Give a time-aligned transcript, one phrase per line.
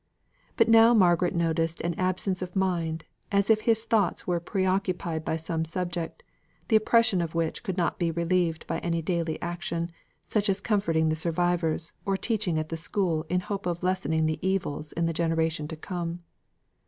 [0.57, 5.23] But now Margaret noticed an absence of mind, as if his thoughts were pre occupied
[5.23, 6.23] by some subject,
[6.69, 9.91] the oppression of which could not be relieved by any daily action,
[10.23, 14.39] such as comforting the survivors, or teaching at the school in hope of lessening the
[14.41, 16.23] evils in the generation to come.